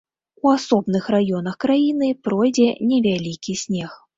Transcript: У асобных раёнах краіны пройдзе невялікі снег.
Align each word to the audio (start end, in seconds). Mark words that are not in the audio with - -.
У 0.45 0.51
асобных 0.53 1.03
раёнах 1.17 1.59
краіны 1.65 2.09
пройдзе 2.29 2.67
невялікі 2.95 3.61
снег. 3.67 3.91